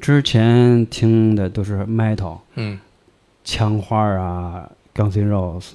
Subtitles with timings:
[0.00, 2.78] 之前听的都是 metal，嗯
[3.44, 5.66] 枪花啊，Guns N' Roses，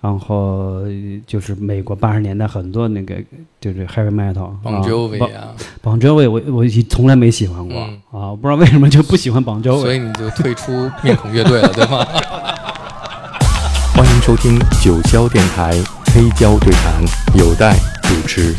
[0.00, 0.82] 然后
[1.26, 3.14] 就是美国八十年代很多那个
[3.60, 9.80] 就是 heavy metal，，Bon 啊 Jovi 啊，邦 Jovi 我我以从来没喜欢过、嗯啊，我不知道为什么就不喜欢邦 Jovi。
[9.80, 12.04] 所以你就退出面孔乐队了，对吗？
[13.94, 15.72] 欢迎收听九霄电台
[16.06, 17.02] 黑胶对谈，
[17.38, 18.54] 有待主持。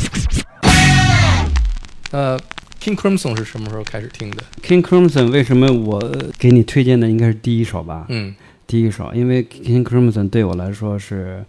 [2.12, 2.40] 呃
[2.86, 6.00] ，King Crimson 是什么时候开始听的？King Crimson 为什么我
[6.38, 8.06] 给你推荐的应该是第一首吧？
[8.10, 8.36] 嗯
[8.68, 11.44] 第一首，因为 King Crimson 对我来说是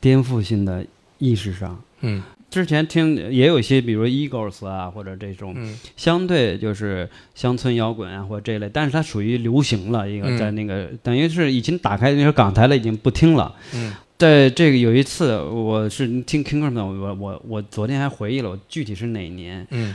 [0.00, 0.86] 颠覆性的
[1.18, 1.82] 意识上。
[2.02, 13.52] 嗯之前听也有一些，比如 Eagles 啊，或者这种嗯相对就是乡村摇滚啊，或者这类，但是它属于流行了，一个嗯在那个、等于是已经打开那个港台了，已经不听了。
[13.74, 19.94] 嗯在这个有一次，我是听 King Crimson，我我我昨天还回忆了，我具体是哪年，嗯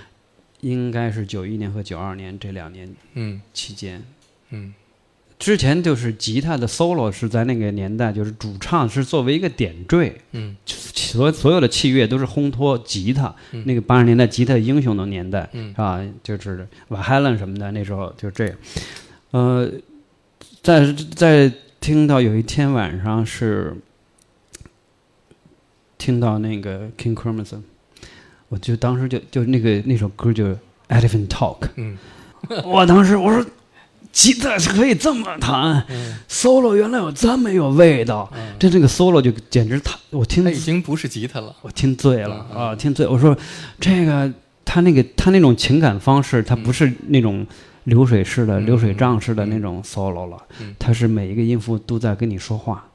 [0.61, 4.01] 应该是九一年和九二年这两年嗯期间。
[4.49, 4.73] 嗯
[5.37, 13.33] 之前就是吉他的 solo 是在那个年代，就是主唱是作为一个点缀，嗯所所有的器乐都是烘托吉他。
[13.51, 18.55] 嗯那个八十年代吉他英雄的年代，嗯啊，就是瓦海伦什么的，那时候就这样。
[19.31, 19.67] 呃，
[20.61, 23.75] 在在听到有一天晚上是
[25.97, 27.63] 听到那个 King Crimson，
[28.51, 30.45] 我就当时就就那个那首歌就
[30.89, 31.97] Elephant Talk，嗯。
[32.65, 33.43] 我当时我说。
[34.11, 36.17] 吉他是可以这么弹、嗯。
[36.27, 41.55] s o l o 原来有这么有味道，嗯，这这个 solo 就简直他我听他已经不是吉他了。
[41.61, 43.07] 我听醉了嗯啊，听醉。
[43.07, 43.33] 我说，
[43.79, 44.29] 这个
[44.65, 47.47] 他那个他那种情感方式，他不是那种
[47.85, 52.90] 流水式的、嗯流水账式的那种 solo 了嗯，他是每一个音符都在跟你说话，嗯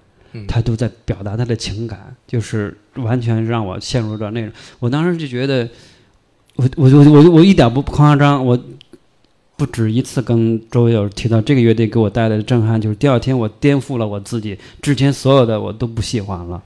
[0.47, 4.51] 他都在表达他的情感，就是完全让我陷入到那种。
[4.79, 5.69] 我当时就觉得，
[6.57, 8.59] 我我我我我一点不夸张，我。
[9.59, 16.63] 不止一次跟周围友提到这个乐队给我带来的震撼，就是第二天我颠覆了我自己之前所有的我都不喜欢了。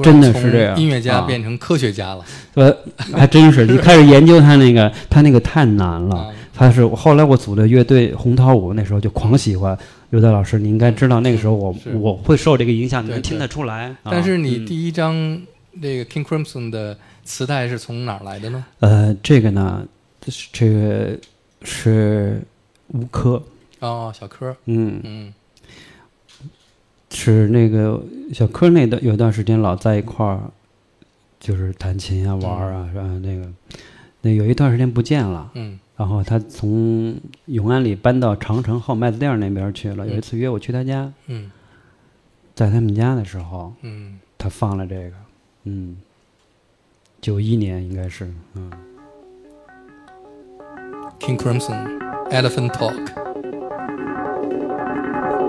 [0.00, 2.72] 真的是这样音乐家啊变成科学家了呃，
[3.12, 6.32] 还真是，你开始研究他那个，他那个太难了。
[6.60, 6.66] 啊！
[6.66, 9.76] 他是后来我组的乐队红桃五，那时候就狂喜欢
[10.10, 10.58] 刘德老师。
[10.58, 13.96] 你应该知道，那个时候我我会受这个影响，你能听得出来。
[14.04, 15.40] 但是你第一张
[15.72, 18.64] 那个 King Crimson 的磁带是从哪儿来的呢？
[18.80, 19.86] 呃，这个呢，
[20.20, 21.18] 这是这个
[21.62, 22.42] 是
[22.88, 23.42] 吴科，
[23.78, 25.32] 哦，小柯，嗯，嗯
[27.10, 28.02] 是那个
[28.34, 30.42] 小柯那段有段时间老在一块儿，
[31.40, 33.04] 就是弹琴啊、玩儿啊，是吧？
[33.22, 33.50] 那个
[34.20, 35.50] 那有一段时间不见了。
[35.54, 40.08] 嗯然后他从永安里搬到长城后麦子店那边去了。
[40.08, 41.52] 有一次约我去他家，嗯
[42.54, 45.12] 在他们家的时候，嗯他放了这个，
[45.64, 45.98] 嗯，
[47.20, 48.70] 九一年应该是，嗯
[51.18, 51.98] ，，King Crimson
[52.30, 53.12] Elephant Talk。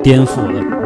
[0.04, 0.81] 颠覆了。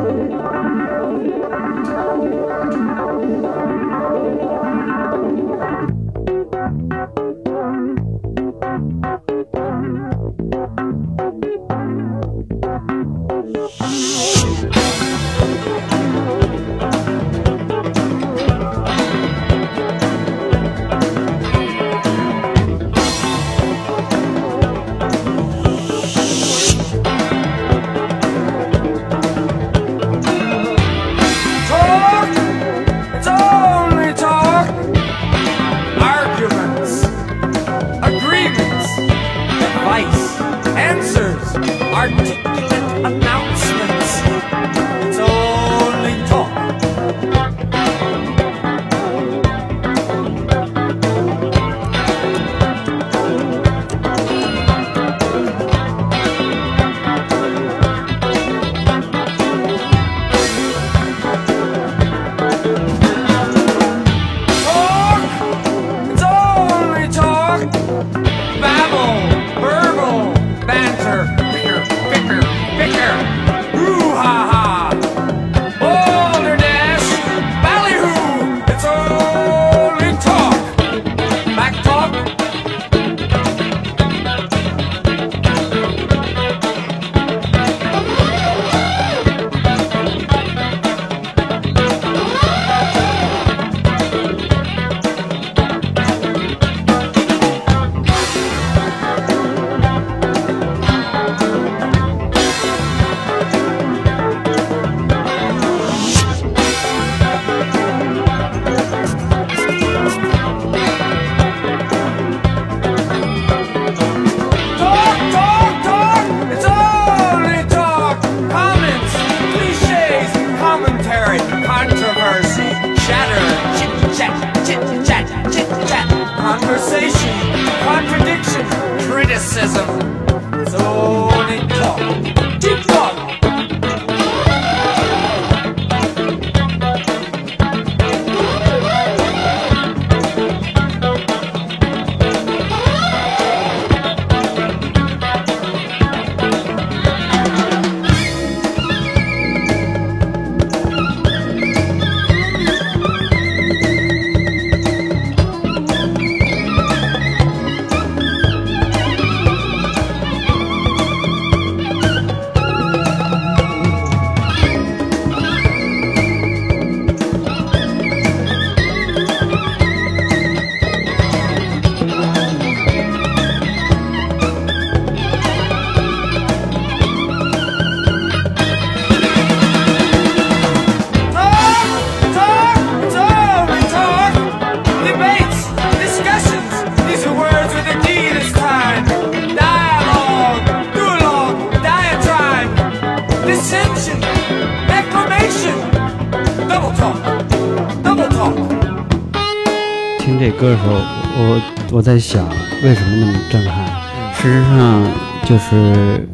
[200.36, 200.96] 听这歌的时候，
[201.38, 201.62] 我
[201.92, 202.46] 我在想，
[202.84, 203.86] 为什么那么震撼？
[204.34, 205.10] 事实上，
[205.46, 206.28] 就是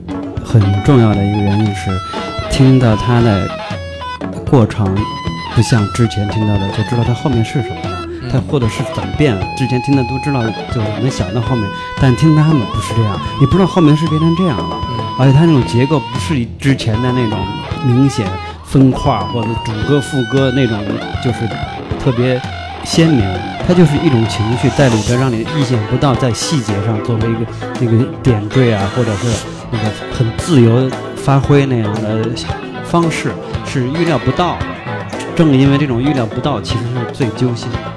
[0.44, 1.92] 很重要的一个原因是，
[2.50, 3.48] 听到它的
[4.50, 4.96] 过程，
[5.54, 9.46] 不像之前听到的就知道它后面是什么了，它或者是怎么变了。
[9.56, 10.42] 之前听的都知道，
[10.74, 11.70] 就是能想到后面，
[12.02, 14.78] 但听他们不是这样，你不知道后面是变成这样了。
[15.20, 17.38] 而且它那种结构不是之前的那种
[17.86, 18.26] 明显
[18.66, 20.84] 分块或者主歌副歌那种，
[21.24, 21.48] 就是
[22.04, 22.42] 特别
[22.84, 23.24] 鲜明，
[23.68, 27.40] 它就是一种情绪在里边，让你意想不到，在细节上作为一个
[27.80, 29.28] 那个点缀啊，或者是
[29.72, 32.30] 那个很自由发挥那样的
[32.84, 33.32] 方式，
[33.66, 34.66] 是预料不到的。
[35.36, 37.91] 正因为这种预料不到，其实是最揪心的。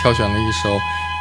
[0.00, 0.78] 挑选了一首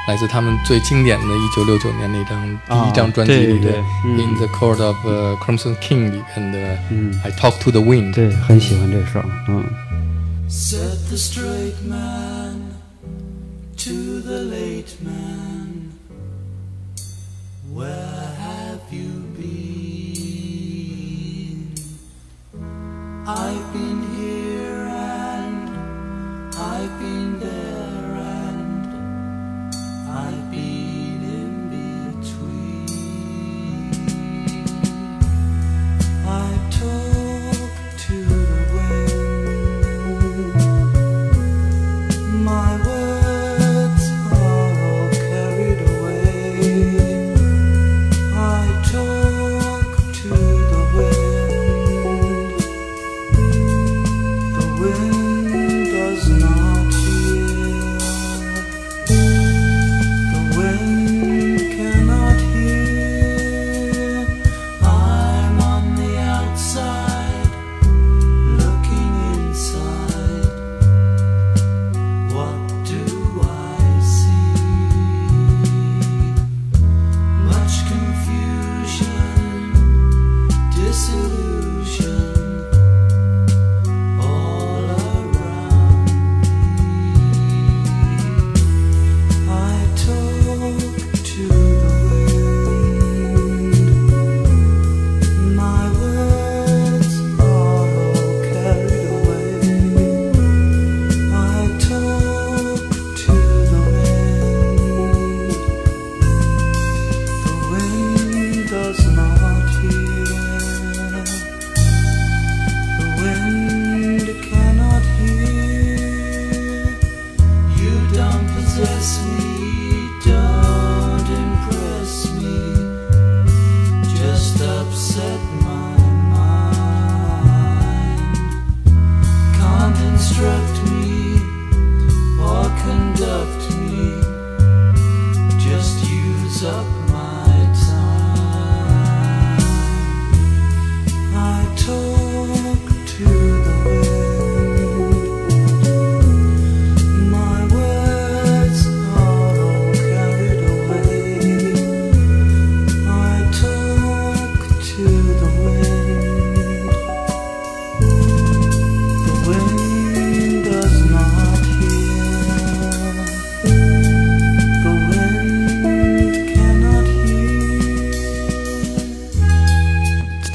[0.08, 8.12] 来自他们最经典的1969年那张第一张专辑里的对对嗯《In the Court of、Crimson King》里边的嗯《I Talk to the Wind》。
[8.14, 9.64] 对，很喜欢这首，嗯。
[10.48, 12.62] Said the straight man
[13.78, 15.90] to the late man,
[17.74, 17.90] Where
[18.40, 19.56] have you been?
[23.26, 23.99] I've been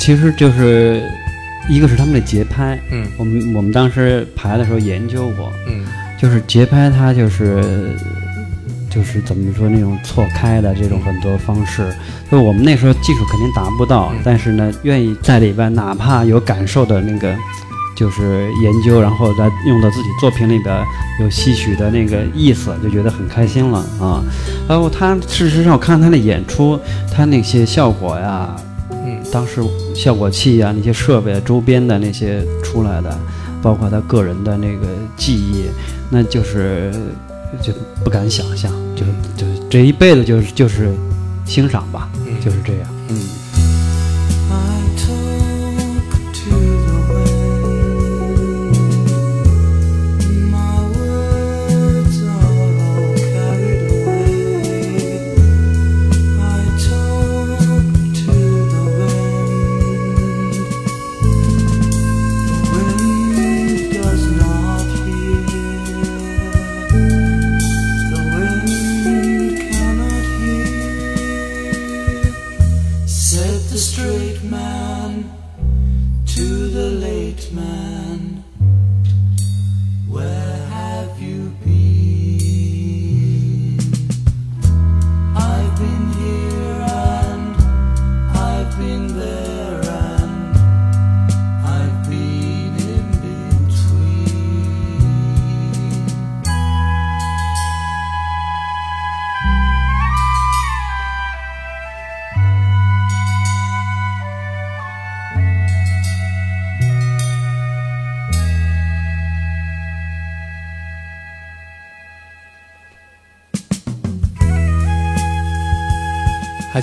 [0.05, 1.01] 其实就是
[1.67, 5.83] 一个是他们的节拍，嗯我们我们当时排的时候研究过，嗯
[6.15, 7.89] 就是节拍它就是
[8.87, 11.91] 就是怎么说那种错开的这种很多方式，
[12.29, 17.35] 就我们那时候技术肯定达不到，嗯但是呢，愿意在里边哪怕有感受的那个。
[17.97, 20.83] 就是研究，然后再用到自己作品里边
[21.21, 24.21] 有些许的那个意思，就觉得很开心了啊。
[24.67, 26.77] 然后他事实上我看他的演出，
[27.09, 28.74] 他那些效果呀，嗯
[29.35, 29.61] 当时
[29.93, 33.19] 效果器啊，那些设备周边的那些出来的，
[33.61, 34.87] 包括他个人的那个
[35.17, 35.65] 记忆，
[36.09, 36.89] 那就是
[37.61, 40.93] 就不敢想象，就就这一辈子就是就是
[41.45, 42.87] 欣赏吧，嗯就是这样。
[43.09, 43.19] 嗯，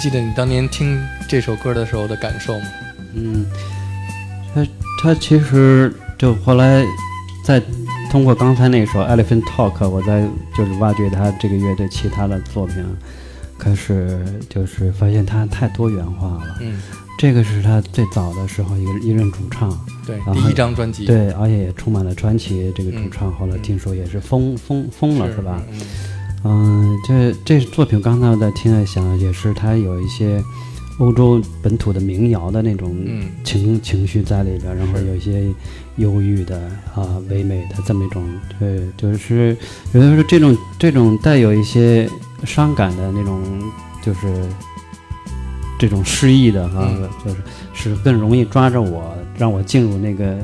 [0.02, 2.64] 记得你当年听这首歌的时候的感受吗？
[3.14, 3.46] 嗯，
[4.52, 4.66] 他
[5.00, 6.84] 他其实就后来
[7.44, 7.62] 在
[8.10, 12.84] 通过刚才那首《Elephant Talk》，我在就是挖掘他这个乐队其他的作品，
[13.56, 16.56] 开始就是发现他太多元化了。
[16.60, 16.82] 嗯，
[17.16, 19.70] 这个是他最早的时候一个一任主唱，
[20.04, 22.72] 对，第一张专辑，对，而且也充满了传奇。
[22.74, 25.62] 这个主嗯唱后来嗯听说也是疯疯疯了，是吧？
[25.70, 25.78] 嗯
[26.44, 30.42] 嗯，这这作品刚才我在听在想，也是它有一些
[30.98, 33.30] 欧洲本土的民谣的那种嗯。
[33.44, 35.46] 情、情绪在里边，然后有一些
[35.96, 36.58] 忧郁的
[36.94, 38.24] 啊、唯美的这么一种，
[38.58, 39.56] 对，就是
[39.92, 42.08] 有的时候这种这种带有一些
[42.44, 43.40] 伤感的那种，
[44.02, 44.48] 就是
[45.78, 47.08] 这种诗意的哈、嗯。
[47.24, 47.36] 就是
[47.74, 50.36] 是更容易抓着我，让我进入那个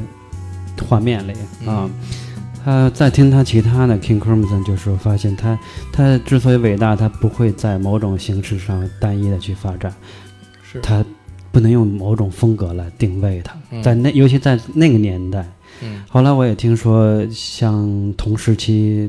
[0.89, 1.33] 画面里
[1.67, 1.83] 啊。
[1.87, 1.91] 嗯
[2.65, 5.59] 他在听他其他的 King Crimson，就是发现他
[5.93, 9.95] 他之所以伟大，他不会在某种形式上单一的去发展，
[10.63, 11.05] 是，他
[11.51, 13.57] 不能用某种风格来定位他。
[13.71, 13.83] 嗯。
[13.83, 15.47] 在那，尤其在那个年代，
[15.83, 16.03] 嗯。
[16.09, 19.09] 后来我也听说，像同时期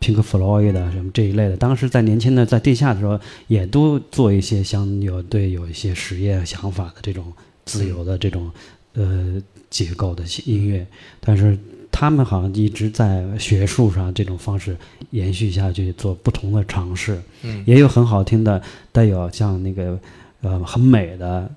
[0.00, 7.32] Pink Floyd 的什么这一类的，当时在年轻的在地下的时候，也都做一些像有对有一些实验想法的这种
[7.64, 8.50] 自由的这种
[8.94, 10.86] 呃结构的音乐，
[11.20, 11.58] 但是
[11.90, 14.76] 他们好像一直在学术上这种方式
[15.10, 17.20] 延续下去，做不同的尝试。
[17.42, 19.98] 嗯也有很好听的，带有像那个
[20.42, 21.50] 呃很美的，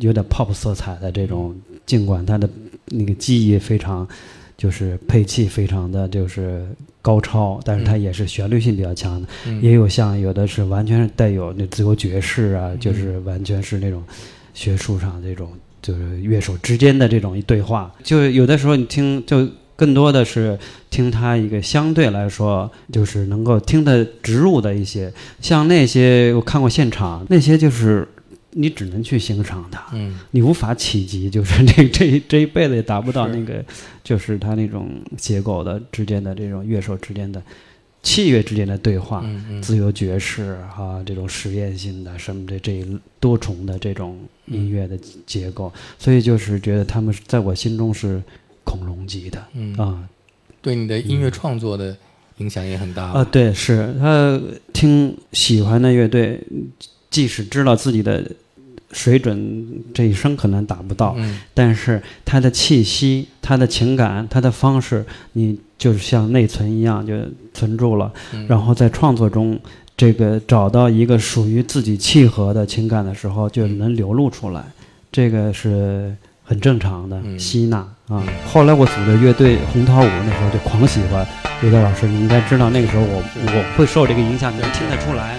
[0.00, 1.54] 有点 pop 色彩的这种，
[1.86, 2.48] 尽管它的
[2.86, 4.06] 那个技艺非常，
[4.56, 6.66] 就是配器非常的就是
[7.00, 9.28] 高超，但是它嗯也是旋律性比较强的。
[9.46, 14.02] 嗯也有像有的是完全是带有那自由爵士啊，就是完全是那种
[14.54, 19.48] 学术上这种就是乐手之间的这种一对话，就有的时候你听就。
[19.76, 20.58] 更多的是
[20.90, 28.06] 听他一个相对来说，就是能够听得植入的一些，像那些我看过现场，那些就是
[28.52, 30.16] 你只能去欣赏它，嗯。
[30.30, 33.64] 你无法企及，就是这 这一这一辈子也达不到那个，
[34.04, 37.42] 就是他那种结构的之间的这种乐手之间的
[38.00, 39.62] 器乐之间的对话，嗯嗯。
[39.62, 44.16] 自由爵士啊，这种实验性的什么的这一多重的这种
[44.46, 48.22] 音乐的结构，所以就是觉得他们在我心中是
[48.76, 49.74] 恐龙级的嗯。
[49.76, 50.02] 啊。
[50.60, 51.94] 对你的音乐创作的
[52.38, 53.04] 影响也很大。
[53.04, 53.94] 啊，对，是。
[54.00, 54.40] 他
[54.72, 56.40] 听喜欢的乐队，
[57.10, 58.24] 即使知道自己的
[58.90, 61.38] 水准这一生可能达不到，嗯。
[61.52, 67.14] 但是他的气息、他的情感、他的方式，你就是像内存一样就
[67.52, 68.46] 存住了，嗯。
[68.48, 69.60] 然后在创作中，
[69.96, 74.64] 这个找到一个属于自己契合的情感的时候，就能流露出来，
[75.12, 77.38] 这个是很正常的嗯。
[77.38, 78.22] 吸纳啊。
[78.46, 81.26] 后来我组的乐队红桃五，那时候就狂喜欢
[81.62, 85.38] 刘德老师，你应该知道那个时候我我会受这个影响，你能听得出来。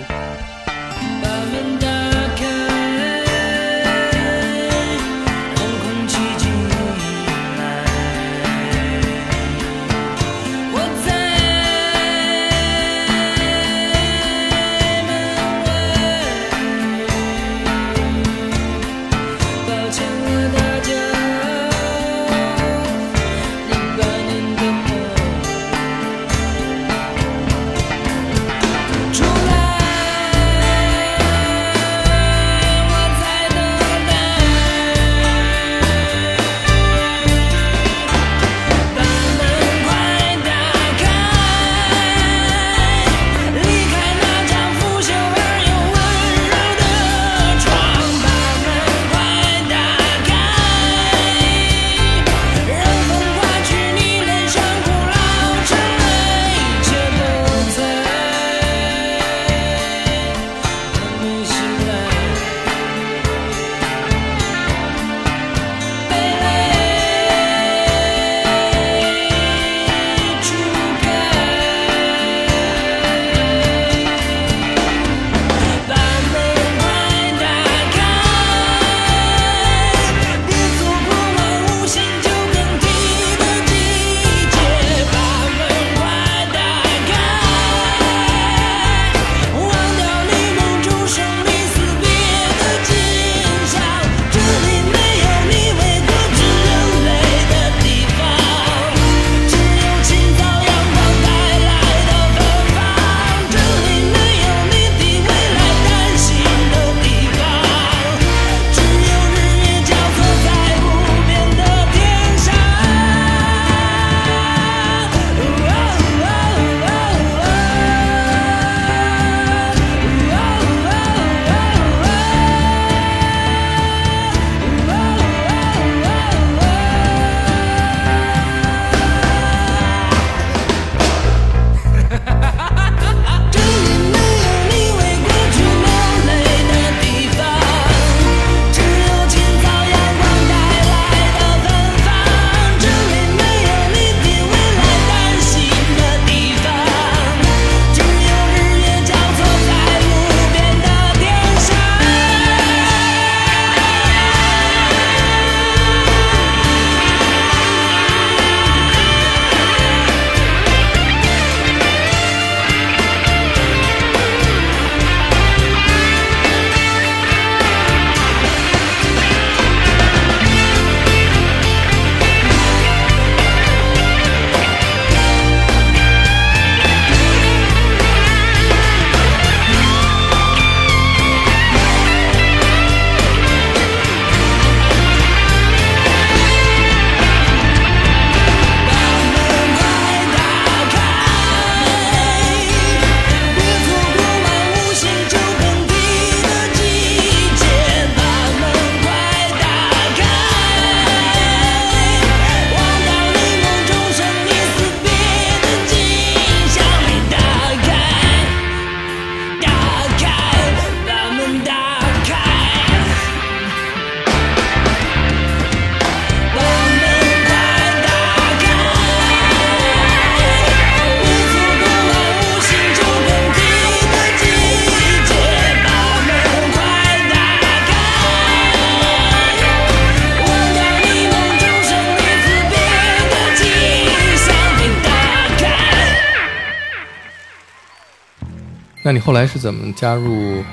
[239.05, 240.63] 那你后来是怎么加入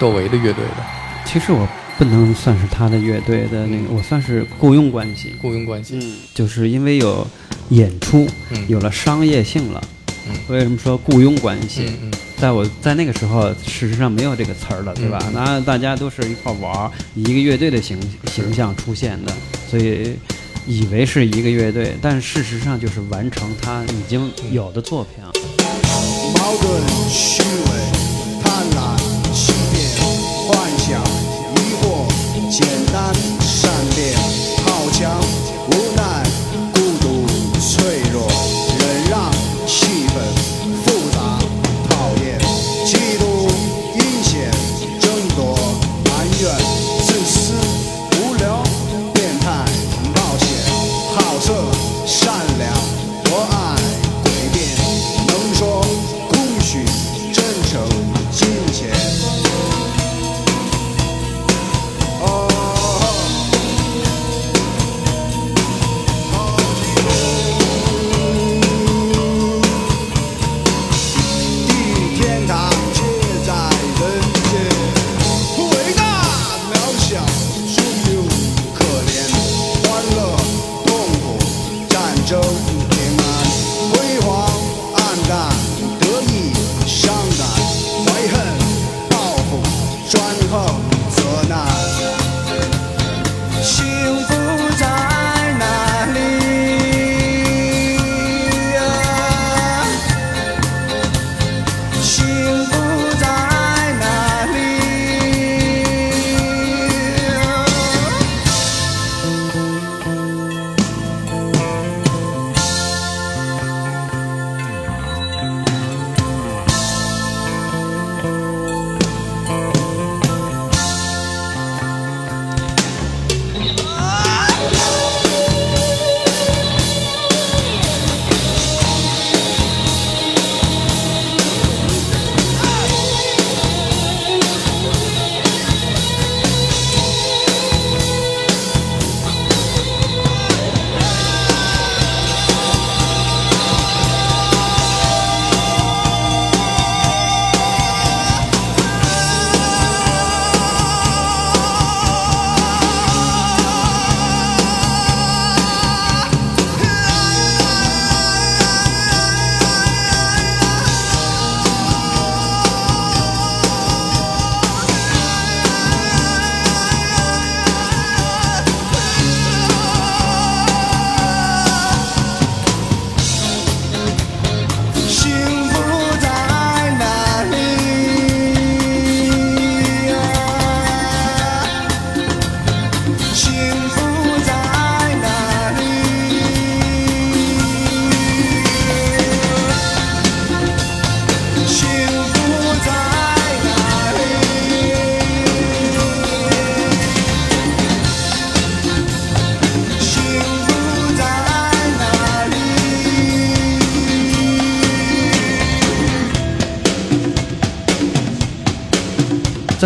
[0.00, 0.84] 窦唯的乐队的？
[1.24, 5.36] 其实我不能算是他的乐队的那个，我算是雇佣关系。
[5.40, 5.96] 雇佣关系？
[5.96, 7.24] 嗯，就是因为有
[7.68, 9.80] 演出，嗯有了商业性了。
[10.28, 11.84] 嗯为什么说雇佣关系？
[12.02, 15.20] 嗯嗯在我在那个时候，事实上没有这个词儿了，对吧？
[15.28, 17.96] 嗯那大家都是一块儿玩儿，以一个乐队的形
[18.26, 19.32] 形象出现的，
[19.70, 20.16] 所以
[20.66, 25.22] 以为是一个乐队，但事实上就是完成他已经有的作品。
[26.46, 28.96] 矛盾、虚伪、贪婪、
[29.34, 29.74] 欺骗、
[30.46, 31.02] 幻想、
[31.56, 32.06] 疑惑、
[32.48, 33.12] 简单、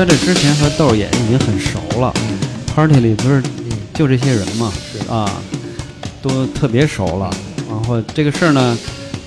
[0.00, 2.10] 在这之前和豆儿也已经很熟了
[2.74, 3.42] ，party 里不是
[3.92, 4.72] 就这些人嘛，
[5.10, 5.30] 啊，
[6.22, 7.30] 都特别熟了。
[7.68, 8.78] 然后这个事儿呢，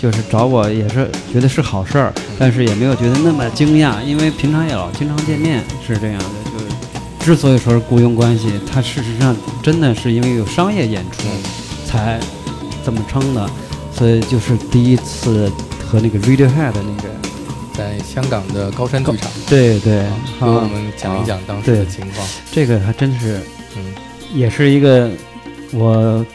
[0.02, 6.26] 就是找我也是觉得是好事儿，但是也没有觉得那么惊讶，因为平常也老经常见面，是这样的。
[6.52, 6.66] 就是
[7.24, 11.28] 之所以说是雇佣关系，它事实上真的是因为有商业演出
[11.86, 12.20] 才
[12.84, 13.48] 这么称的，
[13.96, 15.52] 所以就是第一次
[15.86, 17.10] 和那个 Radiohead 那个，
[17.74, 20.06] 在香港的高山剧场，对对，
[20.40, 22.28] 给我啊们讲一讲当时的情况。
[22.52, 23.40] 这个还真是
[23.76, 23.94] 嗯。
[24.36, 25.12] 也是一个
[25.74, 26.26] 我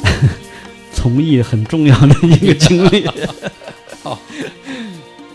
[0.94, 3.06] 从艺很重要的一个经历。
[4.02, 4.18] 好，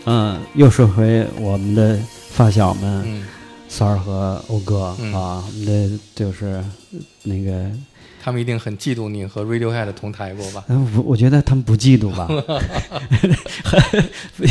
[0.04, 1.96] 嗯，又说回我们的
[2.30, 3.24] 发小们，嗯，
[3.68, 5.14] 三儿和欧哥、嗯。
[5.14, 6.60] 啊，我们的就是
[7.22, 7.70] 那个，
[8.22, 10.62] 他们一定很嫉妒你和 Radiohead 同台过吧？
[10.68, 12.28] 嗯我我觉得他们不嫉妒吧，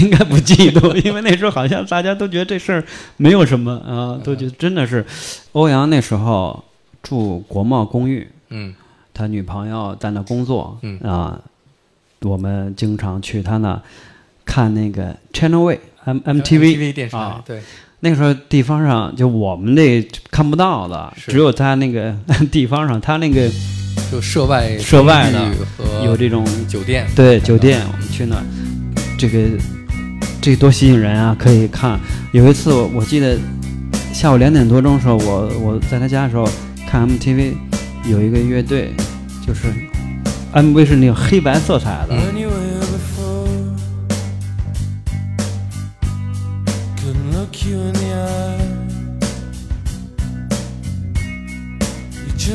[0.01, 2.83] 应该不嫉妒，因为那时候好像大家都觉得这事儿
[3.17, 5.05] 没有什么啊，都觉得真的是。
[5.53, 6.63] 欧阳那时候
[7.03, 8.73] 住国贸公寓，嗯。
[9.13, 10.97] 他女朋友在那工作，嗯。
[11.01, 11.39] 啊，
[12.21, 13.79] 我们经常去他那
[14.45, 17.61] 看那个 Channel V M MTV 电视台啊，对，
[18.01, 22.15] 那个时候地方上就我们那看不到的，只有他那个
[22.51, 23.49] 地方上，他那个
[24.11, 25.39] 就涉外涉外的
[25.77, 28.37] 和有这种酒店，对酒店，我们去那，
[29.17, 29.39] 这个
[30.41, 31.35] 这这多吸引人啊！
[31.37, 31.99] 可以看。
[32.31, 33.37] 有一次我我记得
[34.11, 36.49] 下午两点多钟的时候，我我在他家的时候
[36.89, 37.53] 看 MTV，
[38.09, 38.93] 有一个乐队，
[39.45, 39.67] 就是
[40.53, 42.15] MV 是那个黑白色彩的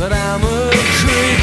[0.00, 1.39] But I'm a creep.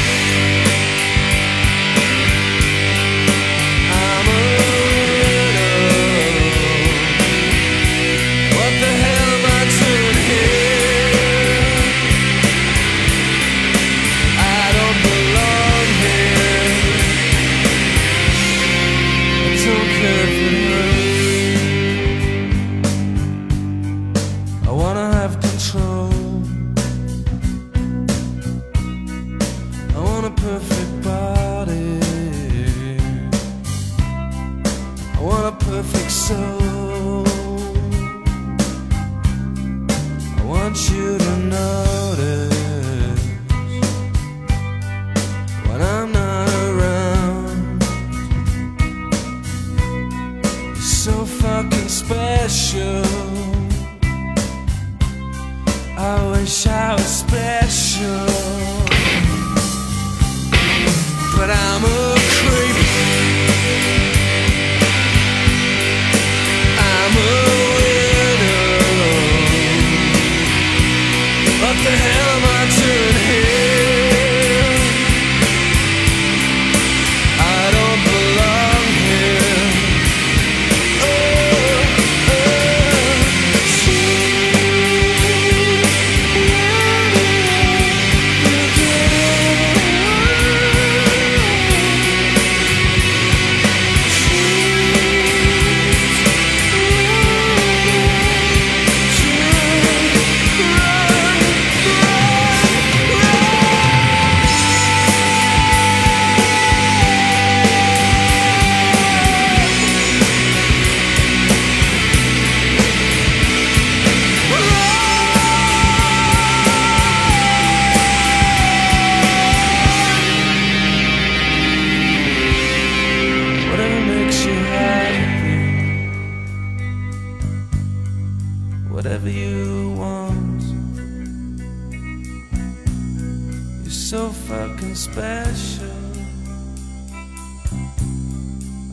[134.08, 135.84] So fucking special.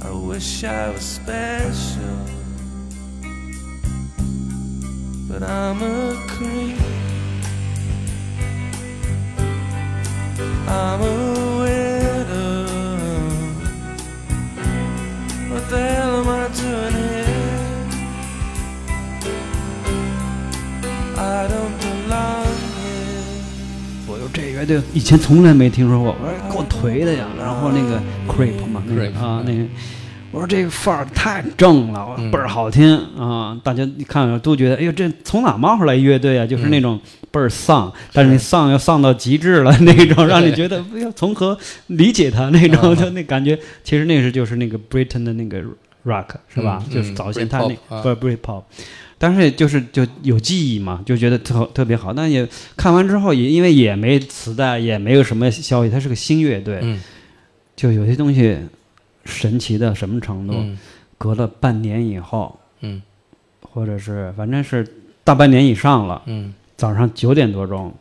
[0.01, 2.19] I wish I was special,
[5.29, 6.77] but I'm a creep.
[10.67, 11.15] I'm a
[11.61, 12.65] widow.
[15.49, 16.24] What the hell
[24.55, 27.25] 乐队以前从来没听说过，我说够颓的呀。
[27.37, 29.65] 然后那个 Creep 嘛，那啊，嗯那个
[30.31, 33.57] 我说这个范儿太正了，嗯倍儿好听啊！
[33.63, 36.45] 大家一看都觉得，哎呦，这从哪冒出来乐队啊？
[36.45, 36.99] 就是那种
[37.31, 43.57] 倍儿丧，但是你丧要丧到极致了那种， 让你觉得哎呀，从何理解它那种，啊就那感觉。
[43.83, 45.61] 其实那是就是那个 Britain 的那个
[46.05, 46.83] rock 是吧？
[46.87, 48.63] 嗯就是嗯早先他那不是 Britpop。
[49.25, 52.13] 但是就是就有记忆嘛，就觉得特特别好。
[52.13, 57.01] 但也看完之后也因为也没磁带，也没有什么消息，它是个新乐队，嗯。
[57.75, 58.55] 就有些东西
[59.25, 60.53] 神奇到什么程度？
[60.55, 60.77] 嗯。
[61.17, 63.01] 隔了半年以后，嗯。
[63.61, 64.87] 或者是反正是
[65.23, 66.53] 大半年以上了，嗯。
[66.77, 67.91] 早上九点多钟，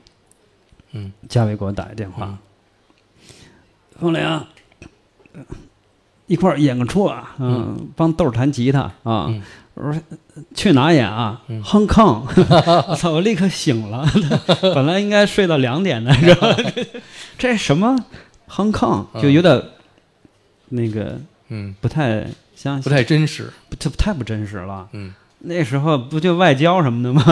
[0.93, 2.27] 嗯，嘉伟给我打一电话。
[2.27, 2.39] 嗯，
[3.99, 4.47] 风铃，
[6.27, 9.29] 一块儿演个出啊，嗯，帮豆儿弹吉他啊。
[9.31, 9.43] 嗯
[9.75, 10.01] 我说
[10.55, 12.23] 去哪演啊？？Hong Kong，
[12.89, 13.11] 我操！
[13.13, 14.07] 我立刻醒了，
[14.75, 16.57] 本来应该睡到两点的，是吧？
[17.39, 17.97] 这什么
[18.49, 19.61] Hong Kong 就有点
[20.69, 23.53] 那个嗯，不太相信，不太真实。
[23.69, 24.89] 不这太不真实了。
[24.93, 25.13] 嗯
[25.47, 27.23] 那时候不就外交什么的吗？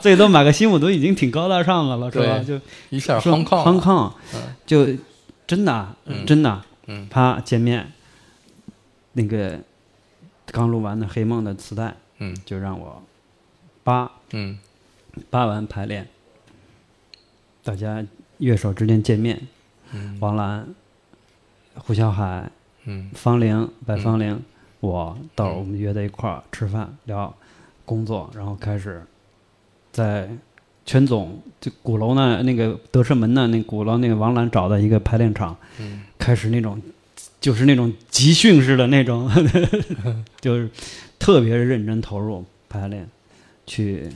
[0.00, 2.38] 最多买个新舞都已经挺高大上的了，是吧？
[2.38, 4.12] 就一下 Hong Kong
[4.64, 4.86] 就
[5.46, 5.88] 真的
[6.26, 7.92] 真的啊嗯啪见面，
[9.12, 9.58] 那个
[10.46, 12.36] 刚录完的《黑梦》的磁带，嗯。
[12.44, 13.02] 就让我
[13.84, 14.10] 扒。
[14.32, 14.58] 嗯。
[15.30, 16.08] 扒完排练，
[17.62, 18.04] 大家
[18.38, 19.46] 乐手之间见面，
[19.92, 20.16] 嗯。
[20.20, 20.66] 王兰、
[21.74, 22.50] 胡小海、
[22.84, 23.10] 嗯。
[23.14, 24.42] 方玲、白方玲，
[24.80, 27.34] 我到我们约在一块儿吃饭聊
[27.84, 29.04] 工作，然后开始
[29.92, 30.30] 在
[30.84, 36.02] 全总就鼓楼呢那个德胜门呢那鼓楼那个王兰找的一个排练场，嗯。
[36.18, 36.80] 开始那种
[37.40, 39.30] 就是那种集训式的那种，
[40.40, 40.68] 就是
[41.18, 43.06] 特别认真投入排练，
[43.66, 44.08] 去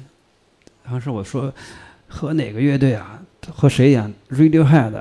[0.88, 1.52] 当时我说
[2.08, 3.20] 和哪个乐队啊，
[3.52, 4.92] 和谁演 Radiohead，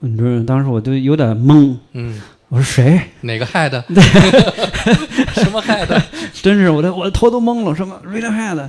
[0.00, 3.00] 你知道，当时我都有点懵，嗯，我说谁？
[3.22, 3.70] 哪个 head？？
[5.34, 6.02] 什么 head？？
[6.42, 8.68] 真是我的我的头都懵了，什么 Radiohead，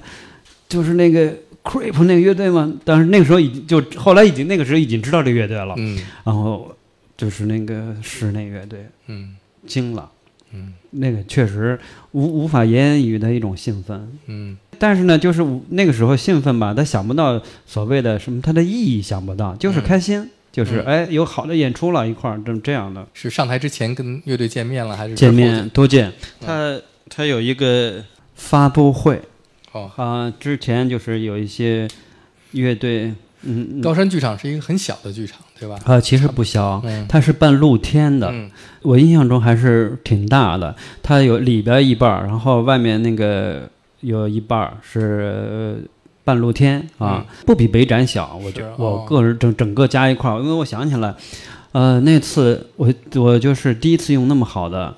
[0.70, 2.74] 就是那个 Creep 那个乐队吗。
[2.86, 6.74] 但是那个时候已经就后来已经那个时候已经知道这乐队了，嗯然后
[7.18, 9.36] 就是那个室内乐队嗯。
[9.66, 10.10] 惊了，
[10.54, 10.74] 嗯。
[10.92, 11.78] 那个确实
[12.12, 14.10] 无无法言语的一种兴奋。
[14.28, 14.58] 嗯。
[14.80, 20.86] 但是呢，就是那个时候兴奋吧，他想不到所谓的什么，它的意义想不到，就是开心，就是嗯。
[20.86, 23.06] 哎有好的演出了，一块儿这这样的。
[23.14, 26.14] 是上台之前跟乐队见面了，还是见面多见。
[26.40, 28.04] 他他有一个
[28.36, 29.20] 发布会，
[29.72, 31.88] 哦，啊，之前就是有一些
[32.52, 33.08] 乐队，
[33.42, 33.82] 嗯，嗯。
[33.82, 35.78] 高山剧场是一个很小的剧场，对吧？
[35.86, 38.50] 啊，其实不小，嗯它是半露天的，嗯
[38.82, 40.76] 我印象中还是挺大的。
[41.04, 43.70] 它有里边一半儿，然后外面那个
[44.02, 45.90] 有一半儿是呃
[46.24, 48.40] 半露天啊，不比北展小。
[48.44, 51.14] 我觉嗯是我哦个人整整个加一块儿，因为我想起来，
[51.72, 54.96] 呃，那次我我就是第一次用那么好的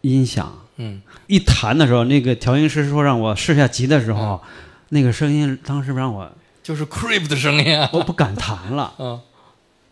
[0.00, 4.40] 音响，嗯一弹的时候，那个调音师说让我试下级的时候，
[4.88, 6.30] 那个声音当时让我
[6.62, 7.88] 就是 Creep 的声音啊。
[7.92, 8.92] 我不敢弹了。
[8.98, 9.20] 嗯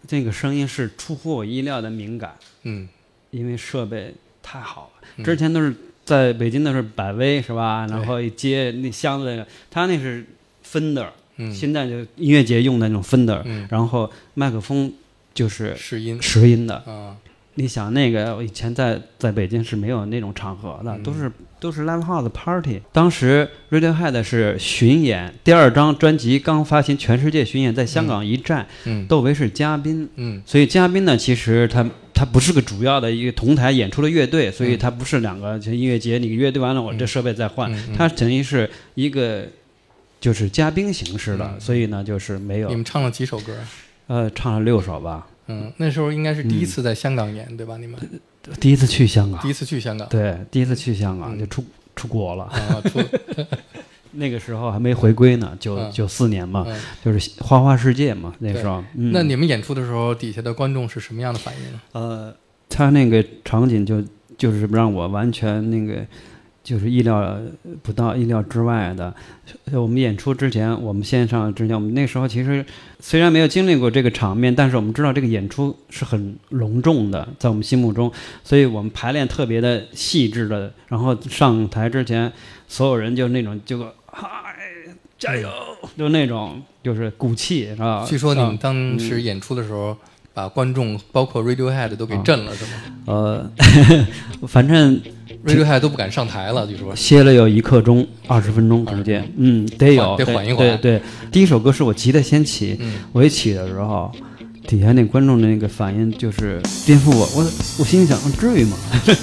[0.06, 2.88] 这个声音是出乎我意料的敏感，嗯。
[3.30, 5.24] 因为设备太好了。
[5.24, 5.72] 之前都是
[6.04, 7.86] 在北京都是百威是吧？
[7.88, 10.26] 然后一接那箱子那个，他那是
[10.66, 13.68] Fender，、嗯，现在就音乐节用的那种 Fender，、嗯。
[13.70, 14.92] 然后麦克风
[15.32, 16.20] 就是试音。
[16.20, 16.74] 拾音的。
[16.78, 17.16] 啊，
[17.60, 22.80] 你想那个，我以前在在北京是没有那种场合的，嗯都是都是 live house party。
[22.92, 30.42] 当时 Radiohead 是巡演，第二张专辑刚发行，全世界巡演，在香港一站，嗯窦唯是嘉宾，嗯。
[30.46, 39.46] 所以嘉宾呢，其实他他不是个主要的一个同台演出的乐队，所以他不是两个就音乐节，你乐队完了，我这设备再换他等于是一个
[40.18, 43.54] 就是嘉宾形式的，嗯所以呢，就是没有你们唱了几首歌？
[44.06, 47.76] 呃唱了六首吧，嗯，那时候应该是第一次在香港演，对吧？
[47.76, 47.98] 你们？
[48.58, 49.40] 第一次去香港。
[49.42, 51.38] 第，一次去香港，对，第一次去香港嗯。
[51.38, 51.64] 就出
[51.96, 53.00] 出国了，啊，出。
[54.12, 55.90] 那个时候还没回归呢，九嗯。
[55.92, 56.76] 九四年嘛，嗯。
[57.04, 59.12] 就是花花世界嘛，那时候，嗯。
[59.12, 61.80] 那你们演出的时候，底下的观众是什么样的反应呢？
[61.92, 62.34] 呃，
[62.68, 64.02] 他那个场景就
[64.38, 66.04] 就是让我完全那个
[66.70, 67.36] 就是意料
[67.82, 69.12] 不到、意料之外的。
[69.72, 72.64] 呃我们演出之前，我们线上之前，我们那时候其实
[73.00, 78.12] 虽然没有经历过这个场面，但是我们知道这个演出是很隆重的，在我们心目中，
[78.44, 80.72] 所以我们排练特别的细致的。
[80.86, 82.32] 然后上台之前，
[82.68, 84.28] 所有人就那种就嗨
[85.18, 85.50] 加油，
[85.98, 88.06] 就那种就是鼓气，是吧？
[88.08, 89.96] 据说你们啊当时演出的时候，
[90.32, 92.70] 把观众包括 Radiohead 都给震了，是吗
[93.06, 93.50] 呃，
[94.46, 95.00] 反正
[95.44, 96.94] ？Radiohead 都不敢上台了，据说。
[96.94, 104.10] 歇了有一刻钟，二十分钟中间，嗯，得有，得缓一缓对对，第一首歌是我急得先起，嗯我一起的时候，
[104.66, 107.44] 底下那观众的那个反应就是颠覆我，我
[107.78, 108.76] 我心里想，至于吗？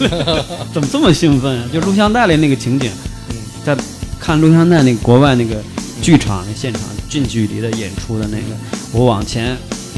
[0.74, 1.70] 怎么这么兴奋啊？
[1.72, 2.90] 就录像带里那个情景，
[3.30, 3.78] 嗯在
[4.20, 5.56] 看录像带那个国外那个
[6.02, 8.56] 剧场那现场近距离的演出的那个，
[8.92, 9.56] 我往前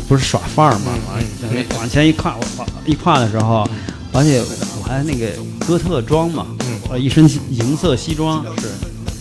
[0.08, 0.92] 不是耍范儿吗？
[1.16, 3.68] 嗯嗯往往前一跨，我跨一跨的时候，
[4.14, 4.42] 而且
[4.80, 5.28] 我还那个
[5.66, 6.80] 哥特装嘛，嗯。
[6.90, 8.68] 我一身银色西装，是。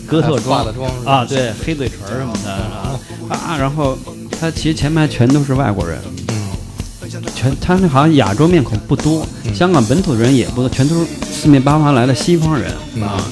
[0.07, 0.65] 哥特装。
[1.05, 2.99] 啊，对，黑嘴唇什么的啊
[3.29, 3.97] 啊，然后
[4.39, 5.99] 他其实前排全都是外国人，
[6.29, 6.35] 嗯。
[7.35, 9.53] 全他那好像亚洲面孔不多，嗯。
[9.53, 13.03] 香港本土人也不多，全都是四面八方来的西方人嗯。
[13.03, 13.23] 啊，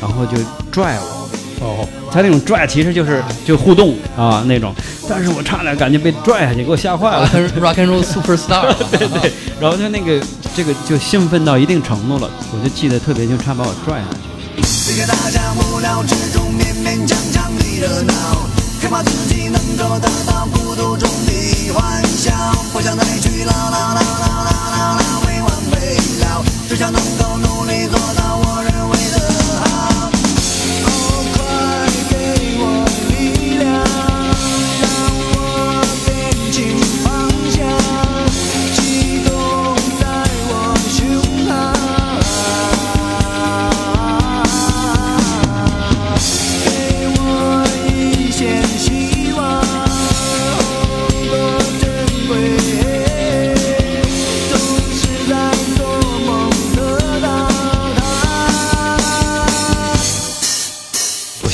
[0.00, 0.36] 然后就
[0.70, 1.28] 拽我，
[1.60, 4.74] 哦，他那种拽其实就是就互动啊那种，
[5.08, 7.26] 但是我差点感觉被拽下去，给我吓坏了。
[7.60, 10.22] Rock and Roll Superstar， 对对，然后就那个
[10.58, 14.26] 这个就兴奋到一定程度了，我就记得特别，就差把我拽下去。
[14.90, 18.12] 这个大家无聊之中勉勉强强的热闹，
[18.82, 22.32] 害怕自己能够得到孤独中的欢笑，
[22.72, 25.94] 不想再去啦啦啦啦啦啦啦为完美
[26.26, 27.38] 了，只想能够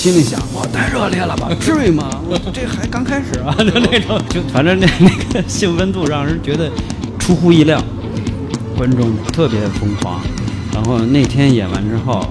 [0.04, 1.48] 心里想，哇，太热烈了吧？
[1.58, 2.10] 至于吗？
[2.28, 6.70] 我这还刚开始啊，就 那种，就反正那那个兴奋度让人觉得
[7.18, 7.82] 出乎意料，
[8.76, 10.20] 观众特别疯狂。
[10.74, 12.28] 然后那天演完之后，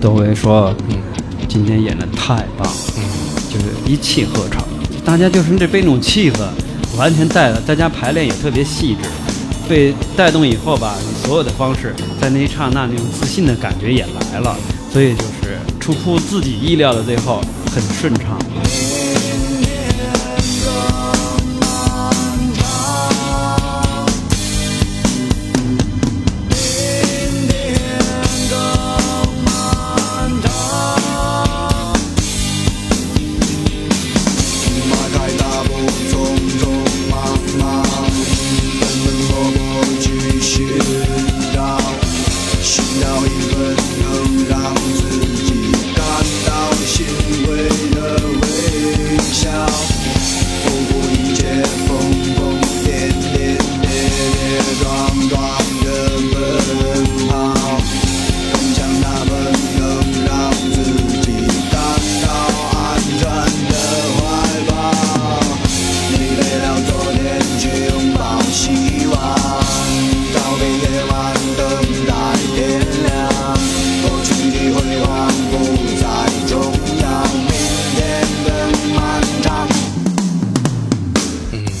[0.00, 0.98] 窦唯说，嗯
[1.48, 3.02] 今天演的太棒了，嗯
[3.52, 4.62] 就是一气呵成，
[5.04, 6.46] 大家就是这被那种气氛
[6.96, 9.08] 完全带了，大家排练也特别细致，
[9.68, 14.56] 被带动以后吧，你所有的方式在那一刹那那种自信的感觉也来了，
[14.92, 17.40] 所以就是出乎自己意料的，最后
[17.72, 18.36] 很顺畅。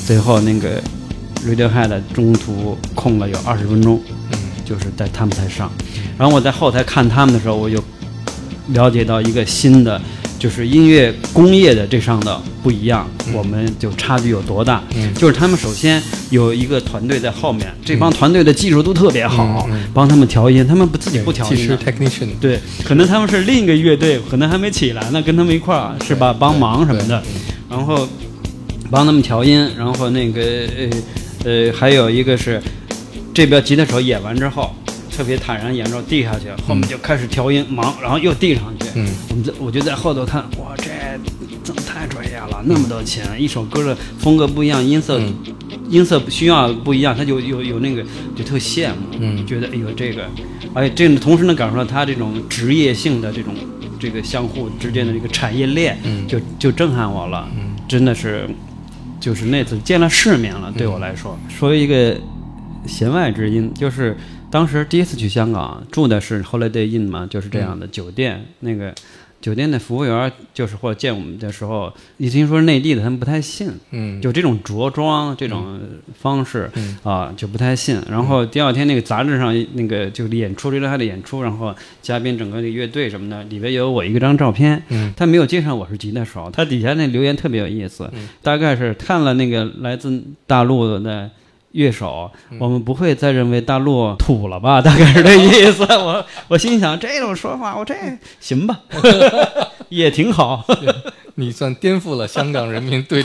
[0.06, 0.80] 最后那个
[1.44, 4.00] Radiohead 中途空了有二十分钟，
[4.64, 5.68] 就是在他们台上。
[6.16, 7.82] 然后我在后台看他们的时候，我就
[8.68, 10.00] 了解到一个新的，
[10.38, 14.80] 就是音乐工业的这上的不一样，我们就差距有多大。
[14.94, 15.12] 嗯。
[15.14, 16.00] 就是他们首先
[16.30, 21.76] 有一个团队在后面，这帮团队的技术都特别好，帮他们调音，他们不自己不调音的。
[21.78, 27.20] technician，对，可能他们是另一个乐队，可能还没起来呢，跟他们一块儿是吧，帮忙什么的，
[27.68, 28.08] 然后
[28.90, 30.90] 帮他们调音，然后那个呃
[31.44, 32.60] 呃，还有一个是
[33.32, 34.74] 这边吉他手演完之后。
[35.16, 38.86] 特别坦然演奏递下去，后面就开始调音忙，然后又递上去。
[38.96, 40.90] 嗯，我们在我就在后头看，哇，这
[41.64, 42.62] 怎么太专业了？
[42.66, 45.34] 那么多钱，一首歌的风格不一样，音色、嗯
[45.88, 48.04] 音色需要不一样，他就有有那个
[48.36, 50.22] 就特羡慕，嗯觉得哎呦这个，
[50.74, 53.54] 而且这个同时能感受到他这种职业性的这种
[53.98, 58.46] 这个相互之间的这个产业链，嗯就就震撼我了，嗯真的是，
[59.20, 62.16] 就是那次见了世面了，对我来说，说一个
[62.86, 64.16] 弦外之音，就是
[64.50, 68.94] 当时第一次去香港住的是 Holiday Inn 嘛，就是这样的酒店，那个。
[69.40, 75.78] 酒店的服务员就是或者见我们的时候，一听说是内地的，他们不太信，嗯，就这种着装这种
[76.18, 76.98] 方式嗯。
[77.02, 78.00] 啊，就不太信。
[78.10, 84.82] 然后第二天那个杂志上那个就演出，这他的演出，然后嘉宾整个的乐队什么的，里边有我一个张照片。
[84.88, 85.12] 嗯。
[85.16, 88.28] 他没有介绍我是吉他手，他底下那留言特别有意思，嗯。
[88.42, 91.30] 大概是看了那个来自大陆的。
[91.72, 94.80] 乐手，嗯我们不会再认为大陆土了吧？
[94.82, 95.82] 大概是这意思。
[95.94, 97.94] 我我心想，这种说法，我这
[98.40, 98.80] 行吧，
[99.90, 100.64] 也挺好。
[101.38, 103.22] 你算颠覆了香港人民对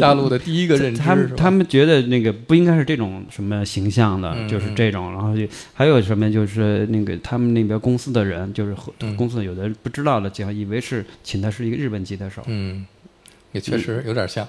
[0.00, 12.40] 大陆的第一个认知，他们他们觉得那个不应该是这种什么形象的，嗯就是这种，然后就还有什么就是那个他们那边公司的人，就是嗯公司有的人不知道的，就以为是请的是一个日本吉他手。
[12.46, 12.86] 嗯，
[13.52, 14.48] 也确实有点像。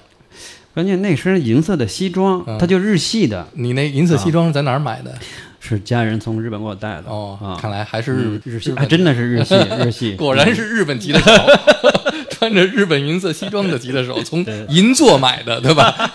[0.74, 5.14] 关键那身银色的西装，嗯它就日系的，你那银色西装是在哪儿买的？
[5.60, 7.04] 是家人从日本给我带的。
[7.08, 10.12] 哦啊，看来还是日日系，日还真的是日系， 日系。
[10.16, 11.44] 果然是日本吉他手，
[12.32, 16.12] 穿着日本银色西装的吉他手，从银座买的，对吧？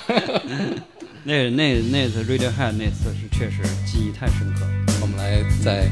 [1.25, 4.99] 那那那次 Radiohead 那次是确实记忆太深刻了。
[5.01, 5.87] 我们来再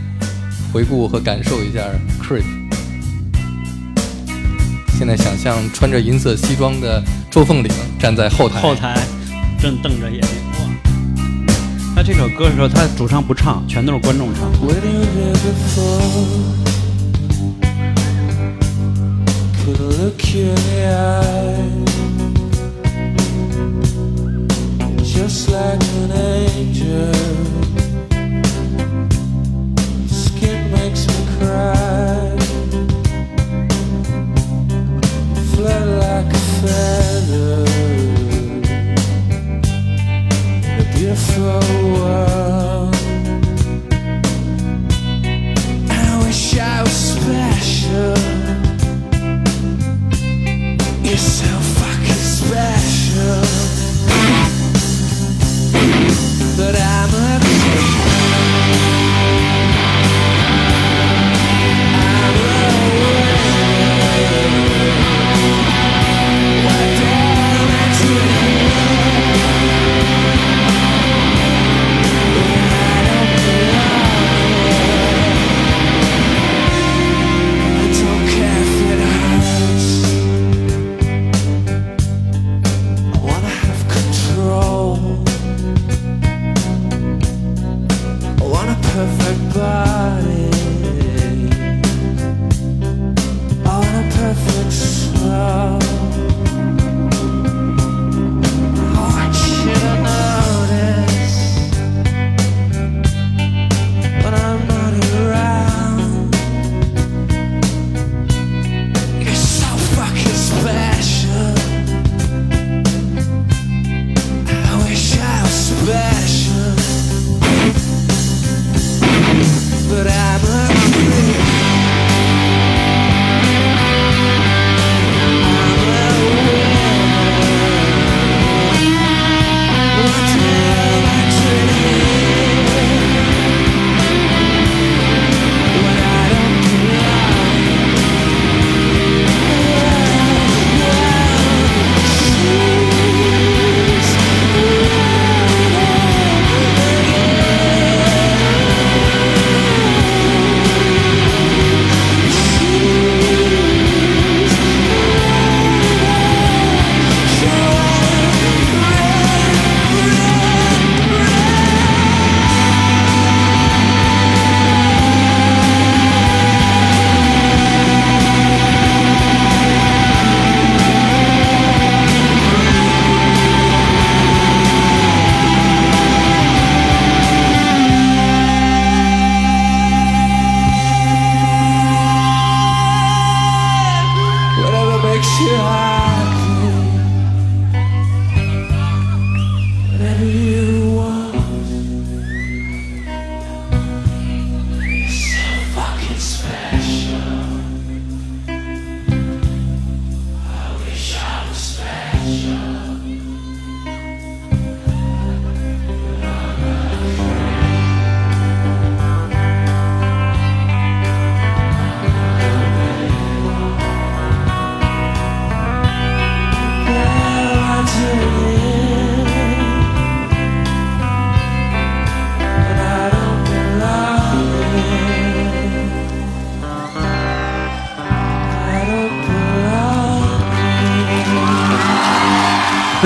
[0.73, 1.81] 回顾和感受一下
[2.23, 2.45] Creep。
[4.99, 8.97] 现在想象穿着银色西装的周凤岭站在后台，后台
[9.61, 10.61] 正瞪着眼睛，哇！
[11.95, 14.51] 他这首歌的时候，他主唱不唱，全都是观众唱。
[14.67, 16.01] Waiting here before
[19.67, 21.85] Could look you in the eye
[25.05, 27.13] Just like an angel
[30.09, 31.96] Skin makes me cry
[41.49, 41.86] Oh.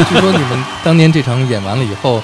[0.08, 2.22] 据说你们当年这场演完了以后，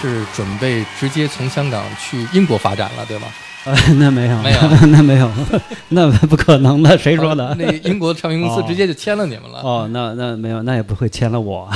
[0.00, 3.26] 是准备直接从香港去英国发展了，对吗？
[3.64, 4.58] 呃，那没有，没有
[4.88, 5.30] 那没有，
[5.88, 7.48] 那不可能的，谁说的？
[7.48, 9.60] 哦那英国唱片公司哦直接就签了你们了。
[9.62, 11.66] 哦，那那没有，那也不会签了我，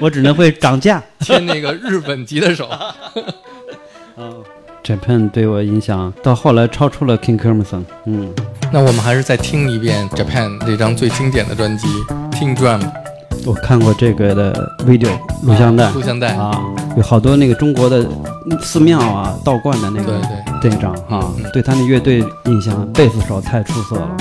[0.00, 1.00] 我只能会涨价。
[1.20, 2.68] 签那个日本吉他手。
[4.16, 4.42] 嗯
[4.82, 7.84] ，Japan 对我影响到后来超出了 King Crimson。
[8.06, 8.34] 嗯，
[8.72, 11.86] 那我们还是再听一遍 Japan 这张最经典的专辑
[12.32, 12.80] 《King Drum》
[13.46, 15.10] 我看过这个的 video
[15.42, 16.34] 录像带录像带。
[16.36, 16.60] 啊，
[16.96, 18.06] 有好多那个中国的
[18.60, 20.18] 寺庙啊、道观的那个
[20.60, 24.16] 对对，这张啊嗯，对他那乐队印象，贝斯手太出色了。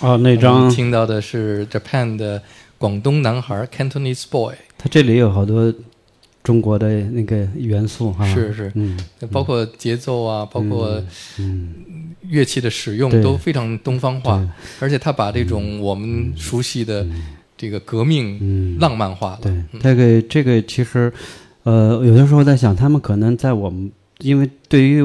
[0.00, 2.40] 哦，那张听到的是 Japan 的
[2.78, 5.74] 广东男孩 Cantonese Boy，他这里有好多
[6.44, 8.24] 中国的那个元素哈。
[8.32, 8.96] 是是，嗯
[9.32, 11.02] 包括节奏啊，包括
[11.38, 11.74] 嗯，
[12.28, 14.48] 乐器的使用都非常东方化
[14.78, 17.04] 而且他把这种我们熟悉的
[17.56, 18.78] 这个革命嗯。
[18.78, 19.64] 浪漫化了。
[19.80, 21.12] 这个这个其实，
[21.64, 25.04] 呃，有的时候在想，他们可能在我们，因为对于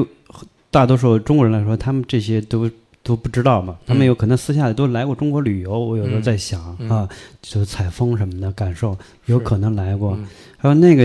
[0.70, 2.70] 大多数中国人来说，他们这些都
[3.04, 6.22] 都不知道嘛，他们嗯有可能私下里都来过中国旅游，我有时候嗯。
[6.22, 6.88] 在想、嗯。
[6.88, 7.08] 啊，
[7.42, 8.96] 就是采风什么的感受，
[9.26, 10.16] 有可能来过。
[10.16, 10.26] 嗯。
[10.56, 11.04] 还有那个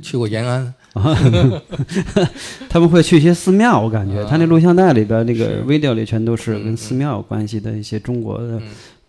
[0.00, 0.72] 去过延安，
[2.70, 4.26] 他们会去一些寺庙，我感觉、啊。
[4.30, 5.62] 他那录像带里边那个是。
[5.64, 8.62] video 里全都是嗯跟寺庙有关系的一些中国的，嗯。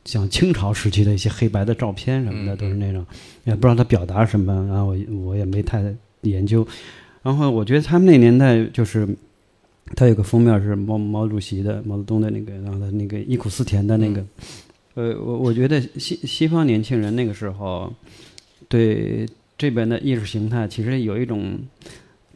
[0.03, 3.05] 像清朝时期的一些黑白的照片什么的，嗯都是那种，
[3.43, 5.83] 也不知道他表达什么，然后我我也没太
[6.21, 6.65] 研究。
[7.21, 9.07] 然后我觉得他们那年代就是
[9.95, 14.23] 它有个封面是毛毛主席的毛泽东的那个，然后他那个忆苦思甜的那个。
[14.95, 17.93] 呃，我我觉得西西方年轻人那个时候
[18.67, 19.27] 对
[19.57, 21.59] 这边的意识形态其实有一种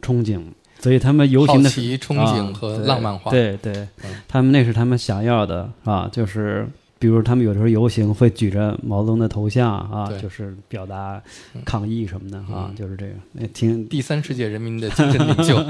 [0.00, 0.40] 憧憬，
[0.78, 3.30] 所以他们游好行的时奇、憧啊憬和对浪漫化。
[3.30, 3.72] 对对
[4.04, 6.68] 嗯，他们那是他们想要的啊，就是
[7.02, 11.20] 比如他们有的时候游行会举着毛泽东的头像啊，就是表达
[11.64, 15.60] 抗议什么的啊嗯，就是这个，哎挺第三世界人民的精神领袖，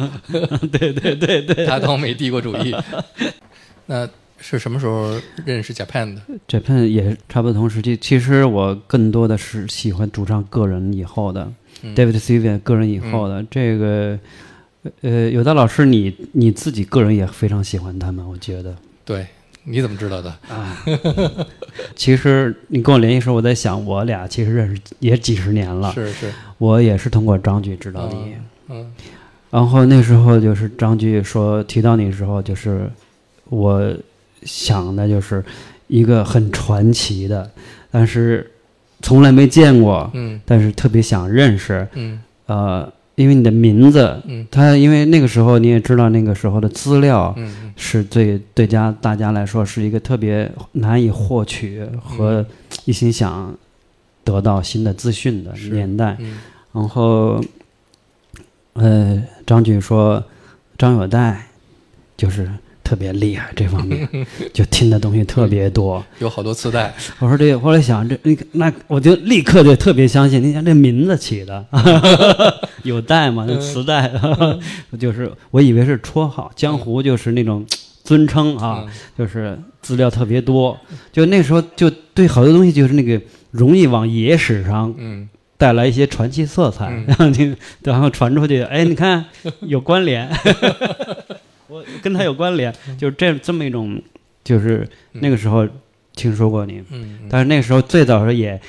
[0.70, 1.64] 对对对对。
[1.64, 2.76] 打倒美帝国主义。
[3.86, 4.06] 那
[4.38, 7.96] 是什么时候认识 Japan 的？Japan 也差不多同时期。
[7.96, 11.50] 其实我更多的是喜欢主唱个人以后的、
[11.82, 14.18] 嗯 David Sylvian 个人以后的、这个。
[15.00, 18.74] 呃，有的老师你你自己个人也非常喜欢他们，我觉得。
[19.04, 19.24] 对，
[19.64, 20.30] 你怎么知道的？
[20.48, 20.84] 啊
[21.94, 25.92] 其实你跟我联系的时候，我在想，我俩其实认识也几十年了。
[25.92, 28.34] 是是，我也是通过张局知道你，
[28.68, 28.92] 嗯
[29.50, 32.90] 然后那时候就是张局说提到你的时候，就是
[33.50, 33.94] 我
[34.44, 35.44] 想的就是
[35.88, 37.50] 一个很传奇的，
[37.90, 38.50] 但是
[39.02, 41.86] 从来没见过，嗯但是特别想认识。
[41.94, 42.90] 嗯呃，
[43.22, 44.46] 因为你的名字，嗯。
[44.50, 47.34] 他因为那个时候你也知道，那个时候的资料
[47.76, 52.44] 是对对家大家来说是一个特别难以获取和
[52.84, 53.56] 一心想
[54.24, 56.16] 得到新的资讯的年代。
[56.18, 56.36] 嗯。
[56.72, 57.40] 然后，
[58.72, 60.24] 呃，张局说
[60.78, 61.46] 张有代
[62.16, 62.50] 就是
[62.92, 64.06] 特别厉害这方面，
[64.52, 66.04] 就听的东西特别多。
[66.20, 71.64] 有好多磁带，我说这个，后来想这那那我就立刻就特别相信，你看这名字起的
[72.84, 74.12] 有带吗，那磁带，
[75.00, 77.64] 就是我以为是绰号，江湖就是那种
[78.04, 78.92] 尊称啊，嗯。
[79.16, 80.78] 就是资料特别多，
[81.10, 83.18] 就那时候就对好多东西就是那个
[83.52, 85.26] 容易往野史上嗯。
[85.56, 87.04] 带来一些传奇色彩，嗯。
[87.06, 89.24] 然后你然后传出去，哎，你看
[89.60, 90.28] 有关联，
[91.72, 94.00] 我跟他有关联，就是这这么一种，
[94.44, 95.66] 就是那个时候
[96.14, 97.28] 听说过你，嗯嗯。
[97.30, 98.60] 但是那个时候最早的时候也，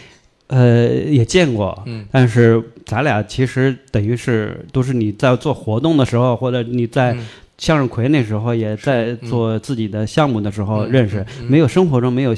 [0.48, 2.06] 呃，也见过，嗯。
[2.12, 7.28] 但是咱俩其实等于是都是你在做活动的时候，或者你在嗯。
[7.58, 9.30] 向日葵那时候也在嗯。
[9.30, 11.46] 做自己的项目的时候嗯认识，嗯嗯。
[11.52, 12.34] 没有生活中没有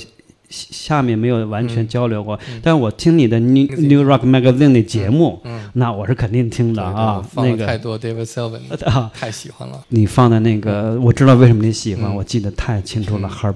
[0.49, 1.87] 下下面没有完全嗯。
[1.87, 2.59] 交流过，嗯。
[2.63, 9.83] 但是我听你的 New New Rock Magazine 的节目，嗯，那我是肯定听的啊，放那个了太多 David Sylvian， 啊，太喜欢了。
[9.89, 12.15] 你放的那个，我知道为什么你喜欢，嗯。
[12.15, 13.53] 我记得太清楚了嗯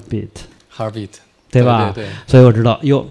[0.76, 1.10] ，Heartbeat，，Heartbeat，
[1.52, 1.92] 对吧？
[1.94, 3.06] 对对，所以我知道，哟，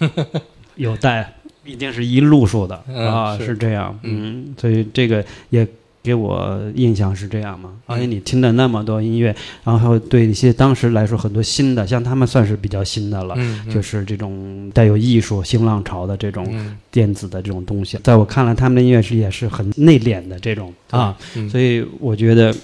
[0.76, 1.32] 有带，
[1.64, 3.46] 一定是一路数的嗯啊，是。
[3.46, 5.66] 是这样，嗯，所以这个也
[6.06, 7.70] 给我印象是这样嘛。
[7.86, 9.34] 而且嗯你听了那么多音乐，
[9.64, 13.36] 然后对一些当时来说很多新的，像他们算是比较新的了。
[13.72, 21.50] 就是这种带有艺术新浪潮的这种嗯电子的这种东西，在我看来，他们的音乐是也是很内敛的这种啊，，嗯。
[21.50, 22.54] 所以我觉得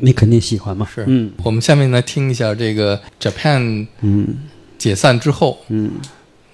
[0.00, 0.86] 你肯定喜欢嘛。
[0.92, 1.04] 是。
[1.06, 1.30] 嗯。
[1.44, 4.26] 我们下面来听一下这个 Japan 嗯。
[4.78, 5.90] 解散之后，嗯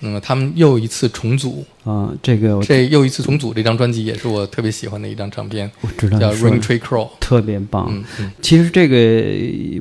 [0.05, 7.09] 那么他们又一次重组，啊，这个这又一次重组这张专辑也是我特别喜欢的一张唱片，我知道叫《Rain 的 Tree Crow》。
[7.18, 7.86] 特别棒。
[7.90, 8.96] 嗯嗯，其实这个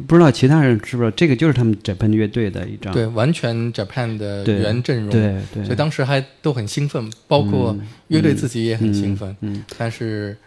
[0.07, 2.93] 不知道其他人知不知道，这个就是他们 Japan 乐队的一张。
[2.93, 10.37] 对，完全 Japan 的原阵容，对对，所以当时还都很兴奋，包括嗯乐队自己也很兴奋，嗯，嗯但是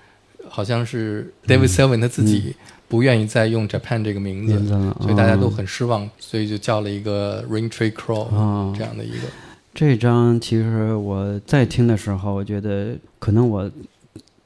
[0.48, 2.54] 好像是 David Sylvian 他自己
[2.88, 4.58] 不愿意再用 Japan 这个名字，
[5.02, 9.26] 所以大家都哦很失望，所以就叫了一个 Rain Tree Crow、哦这样的一个，
[9.76, 13.70] 这张其实我在听的时候，我觉得可能我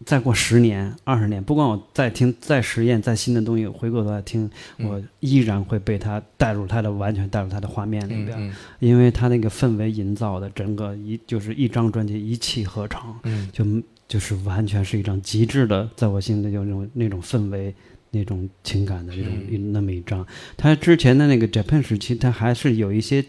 [0.04, 4.88] 再过十年、二十年，不管我再听、再实验、再新的东西，回过头来听，嗯。
[4.88, 8.50] 我依然会被它带入它的完全带入它的画面里边，嗯。
[8.50, 13.48] 嗯因为它那个氛围营造的整个一就是一张专辑一气呵成，嗯。
[13.52, 13.64] 就
[14.08, 17.72] 就是完全是一张极致的，在我心里有那种那种氛围。
[18.12, 19.70] 那种情感的这种嗯。
[19.72, 20.26] 那么一张，
[20.56, 23.24] 它之前的那个 Japan 时期，它还是有一些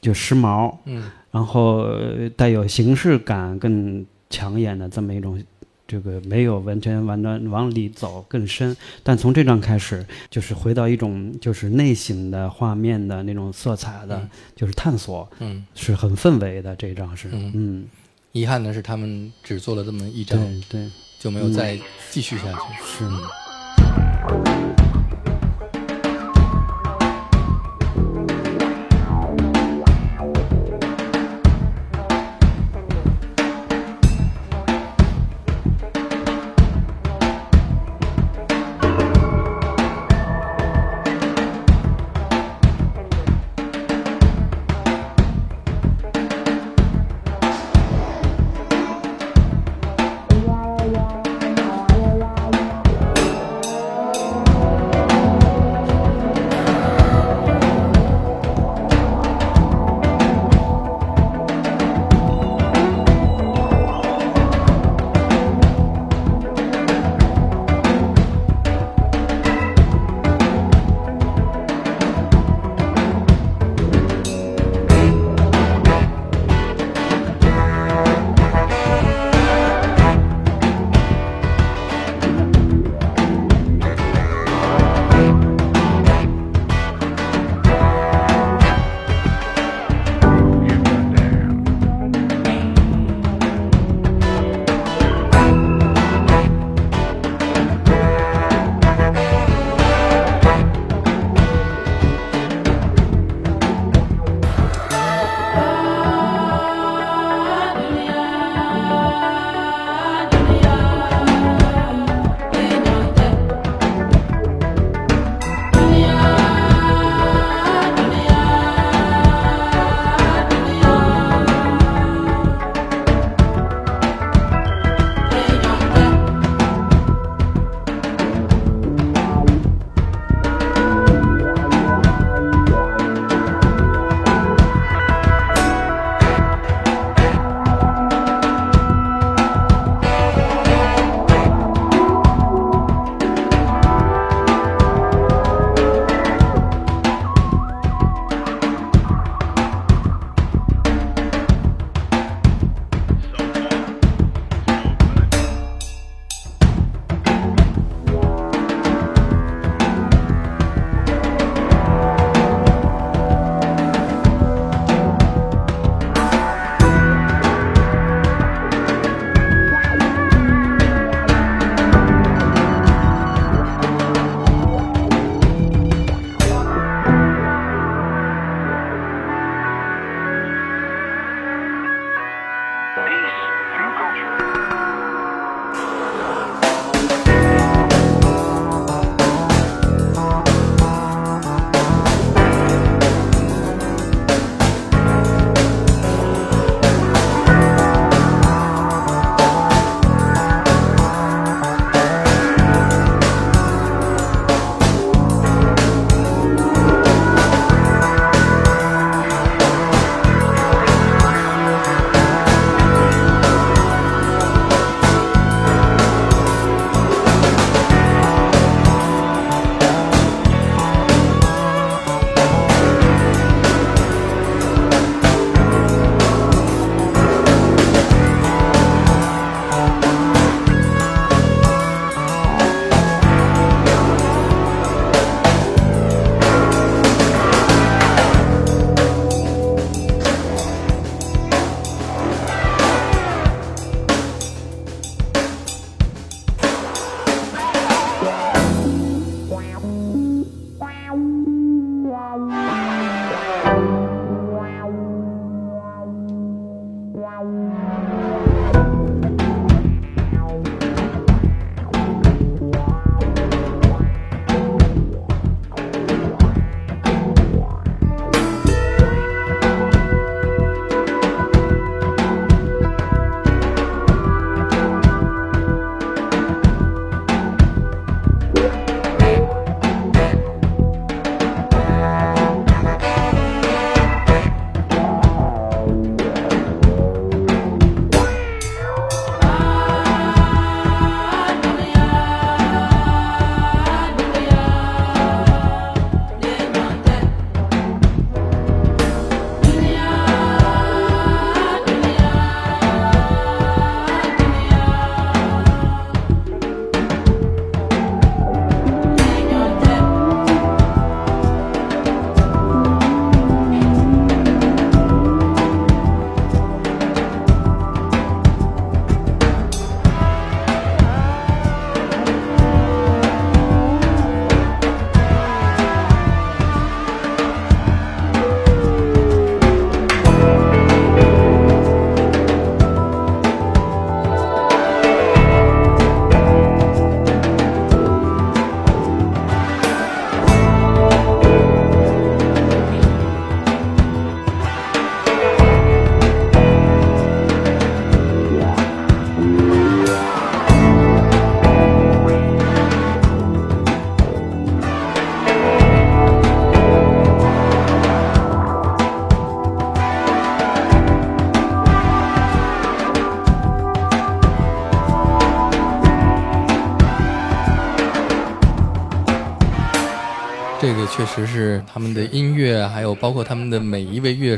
[0.00, 5.42] 就时髦，嗯然后呃带有形式感更抢眼的这么一种，
[5.86, 16.76] 这个没有完全完全往里走更深，但从这张开始，就是回到一种就是内省的画面的那种色彩的，嗯就是探索，嗯，是很氛围的。
[16.76, 17.84] 这张是，嗯嗯，
[18.32, 21.78] 遗憾的是他们只做了这么一张，对对就没有再
[22.10, 22.58] 继续下去。
[22.84, 23.04] 是。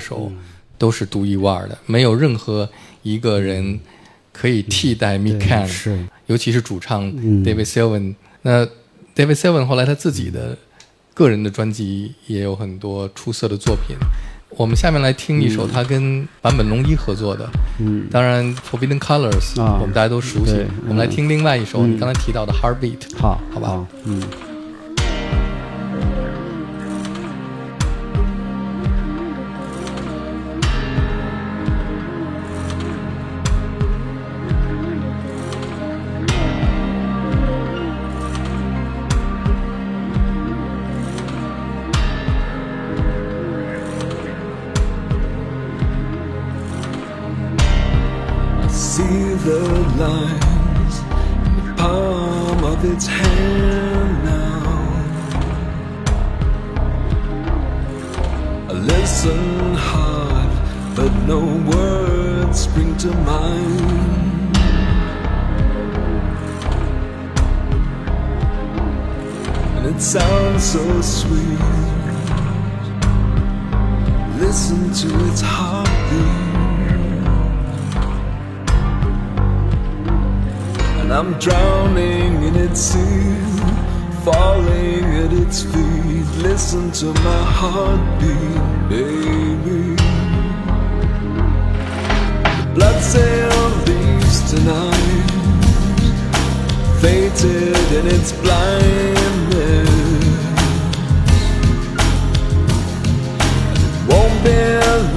[0.01, 0.33] 手，
[0.79, 2.69] 都是独一无二的，没有任何
[3.03, 3.79] 一个人
[4.33, 8.15] 可以替代 Mick 对 Can，是尤其是主唱嗯 David Sylvian。
[8.43, 8.65] 那
[9.15, 10.57] David Sylvian 后来他自己的
[11.13, 13.97] 个人的专辑也有很多出色的作品。
[14.57, 17.49] 我们下面来听一首他跟坂本龙一合作的，
[17.79, 20.55] 嗯当然 Forbidden Colors，、啊我们大家都熟悉。
[20.89, 23.17] 我们来听另外一首嗯你刚才提到的 Heartbeat。
[23.17, 24.21] 好，好吧嗯。
[82.57, 83.37] Its sea,
[84.25, 86.27] falling at its feet.
[86.43, 89.97] Listen to my heartbeat, baby.
[92.57, 95.31] The blood cell leaves tonight,
[97.01, 99.91] fated in its blindness.
[104.09, 104.61] Won't be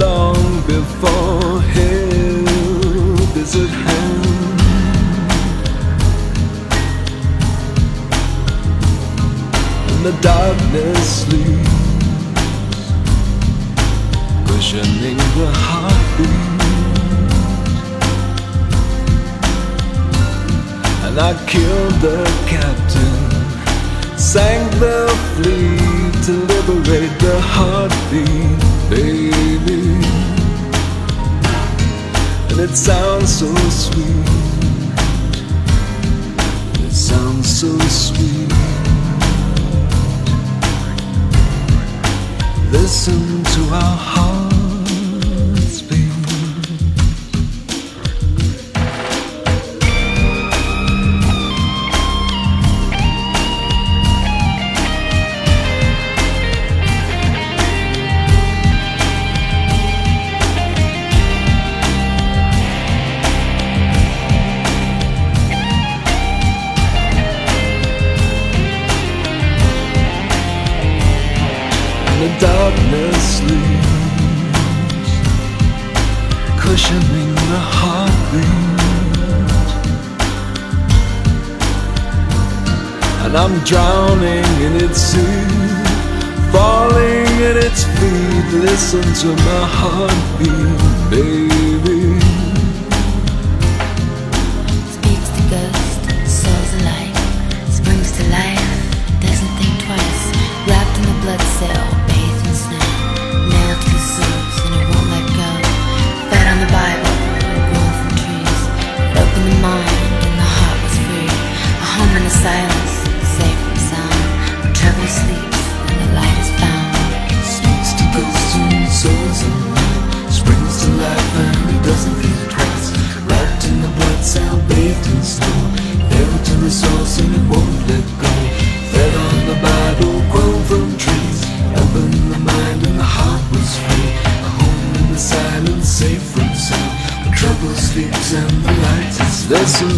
[0.03, 4.02] long before help is at hand.
[10.03, 11.69] The darkness sleeps,
[14.45, 16.29] cushioning the heartbeat.
[21.05, 29.83] And I killed the captain, sank the fleet to liberate the heartbeat, baby.
[32.49, 34.27] And it sounds so sweet.
[36.85, 38.62] It sounds so sweet.
[42.73, 44.32] Listen to our hearts
[72.43, 75.11] darkness sleeps,
[76.59, 78.81] cushioning the heartbeat.
[83.23, 85.47] And I'm drowning in its sea,
[86.51, 88.47] falling at its feet.
[88.67, 90.79] Listen to my heartbeat,
[91.11, 91.92] baby.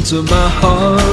[0.06, 1.05] To my heartbeat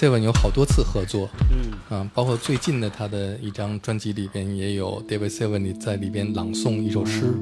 [0.00, 1.98] Seven 有好多次合作，嗯。
[1.98, 7.34] 啊，包括最近的他的一张专辑里边也有 David Seven 在里边朗诵一首诗，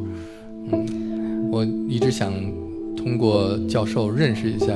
[0.73, 2.33] 嗯，我一直想
[2.97, 4.73] 通过教授认识一下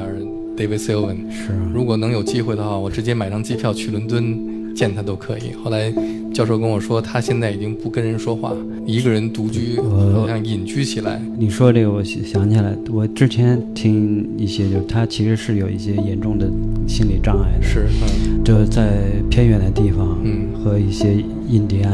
[0.57, 5.53] David Seven，是如果能有机会的话，我直接买张机票去伦敦见他都可以。
[5.63, 5.93] 后来
[6.33, 8.53] 教授跟我说，他现在已经不跟人说话，
[8.87, 11.21] 一个人独居，好像隐居起来。
[11.39, 16.51] 你说这个，我想想起来，我之前听一些，就是他其实是有一些严重的
[16.87, 18.99] 心理障碍的，是，嗯就在
[19.31, 21.15] 偏远的地方，嗯和一些
[21.49, 21.93] 印第安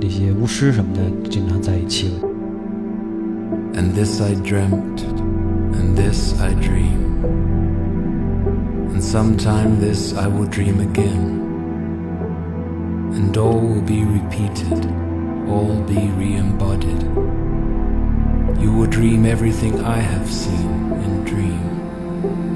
[0.00, 2.10] 那些巫师什么的经常在一起。
[3.74, 5.04] And this I dreamt,
[5.74, 7.04] and this I dream.
[8.94, 11.45] And sometime this I will dream again.
[13.16, 14.84] And all will be repeated,
[15.48, 17.02] all be re embodied.
[18.60, 22.55] You will dream everything I have seen in dream.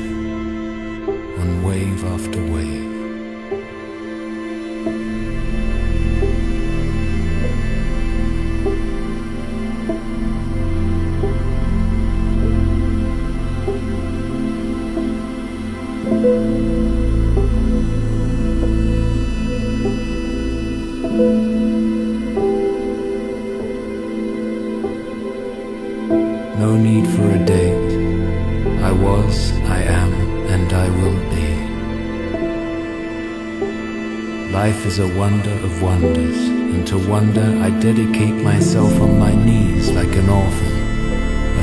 [35.21, 36.35] wonder of wonders,
[36.73, 40.75] and to wonder I dedicate myself on my knees like an orphan,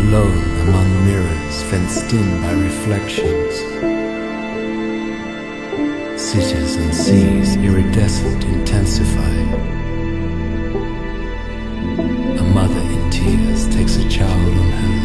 [0.02, 3.54] alone among mirrors fenced in by reflections.
[6.22, 9.36] Cities and seas iridescent intensify.
[12.42, 14.97] A mother in tears takes a child on her